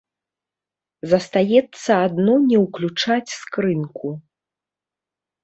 [1.11, 4.07] Застаецца адно не ўключаць скрынку.